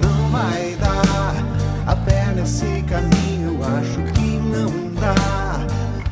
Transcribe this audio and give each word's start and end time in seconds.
Não 0.00 0.30
vai 0.30 0.74
dar 0.80 1.34
a 1.86 1.96
perna 1.96 2.42
esse 2.42 2.82
caminho, 2.88 3.60
acho 3.62 4.02
que 4.14 4.38
não 4.38 4.94
dá. 4.94 5.14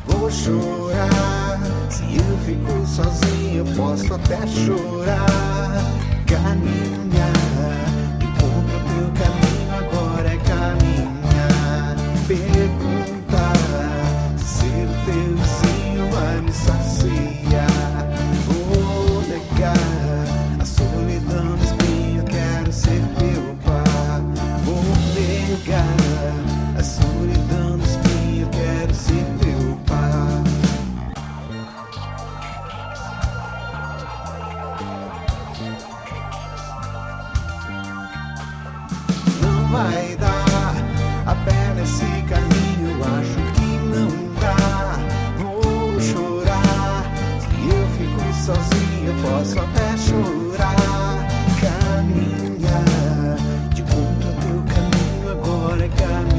Vou 0.06 0.30
chorar. 0.30 1.58
Se 1.88 2.02
eu 2.02 2.38
fico 2.44 2.86
sozinho, 2.86 3.64
posso 3.74 4.12
até 4.12 4.46
chorar. 4.46 5.82
Caminho 6.26 7.13
negar 25.64 25.84
a 26.78 26.82
solidão 26.82 27.78
do 27.78 27.84
espinho, 27.84 28.48
quero 28.50 28.94
ser 28.94 29.24
teu 29.40 29.78
par. 29.86 30.44
Não 39.40 39.68
vai 39.68 40.16
dar 40.16 40.74
a 41.26 41.34
pé 41.34 41.74
nesse 41.76 42.04
caminho, 42.28 43.02
acho 43.18 43.40
que 43.54 43.68
não 43.88 44.10
dá. 44.40 44.98
Vou 45.38 46.00
chorar. 46.00 47.10
Se 47.40 47.68
eu 47.68 47.88
fico 47.96 48.34
sozinho, 48.44 49.08
eu 49.08 49.14
posso 49.22 49.58
até 49.58 49.96
chorar. 49.96 51.13
nunca. 56.00 56.33